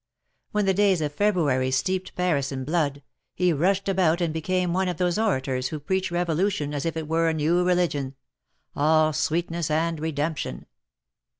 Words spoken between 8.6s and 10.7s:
all sweetness and redemption